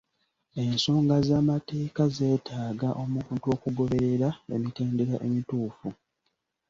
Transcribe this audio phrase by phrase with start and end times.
[0.63, 5.89] Ensonga z'amateeka zeetaaga omuntu okugoberera emitendera emituufu.